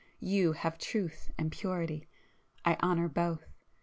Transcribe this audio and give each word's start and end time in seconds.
You 0.19 0.53
have 0.53 0.79
truth 0.79 1.29
and 1.37 1.51
purity—I 1.51 2.75
honour 2.81 3.07
both. 3.07 3.45